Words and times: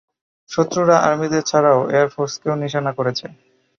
শত্রুরা 0.49 0.97
আর্মিদের 1.07 1.43
ছাড়াও 1.43 1.79
এয়ারফোর্সকেও 1.93 2.55
নিশানা 2.63 2.91
করেছে! 2.97 3.25